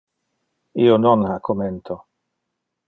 Io 0.85 0.97
non 1.03 1.25
ha 1.29 1.39
commento. 1.49 2.01